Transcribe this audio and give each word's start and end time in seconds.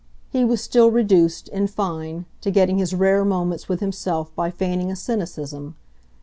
He 0.31 0.43
was 0.43 0.63
still 0.63 0.89
reduced, 0.89 1.47
in 1.49 1.67
fine, 1.67 2.25
to 2.41 2.49
getting 2.49 2.79
his 2.79 2.95
rare 2.95 3.23
moments 3.23 3.69
with 3.69 3.81
himself 3.81 4.33
by 4.33 4.49
feigning 4.49 4.89
a 4.89 4.95
cynicism. 4.95 5.75